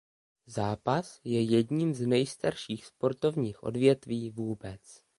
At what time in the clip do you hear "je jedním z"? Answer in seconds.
1.23-2.05